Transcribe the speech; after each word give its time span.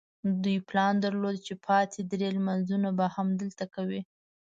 دوی 0.43 0.57
پلان 0.69 0.93
درلود 1.03 1.35
چې 1.45 1.53
پاتې 1.65 1.99
درې 2.11 2.27
لمونځونه 2.37 2.89
به 2.97 3.05
هم 3.15 3.27
دلته 3.41 3.65
کوي. 3.73 4.01